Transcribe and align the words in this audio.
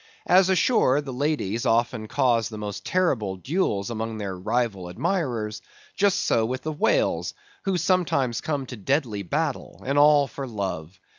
As 0.25 0.49
ashore, 0.49 0.99
the 0.99 1.13
ladies 1.13 1.63
often 1.63 2.07
cause 2.07 2.49
the 2.49 2.57
most 2.57 2.83
terrible 2.83 3.35
duels 3.35 3.91
among 3.91 4.17
their 4.17 4.35
rival 4.35 4.87
admirers; 4.89 5.61
just 5.95 6.21
so 6.25 6.43
with 6.43 6.63
the 6.63 6.71
whales, 6.73 7.35
who 7.65 7.77
sometimes 7.77 8.41
come 8.41 8.65
to 8.65 8.75
deadly 8.77 9.21
battle, 9.21 9.83
and 9.85 9.99
all 9.99 10.25
for 10.25 10.47
love. 10.47 10.99